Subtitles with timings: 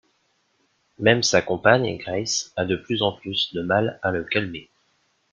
[0.97, 4.67] Même sa compagne, Grace, a de plus en plus de mal à le calmer.